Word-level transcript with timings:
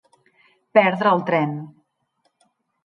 Perdre 0.77 1.11
el 1.17 1.21
tren. 1.29 1.55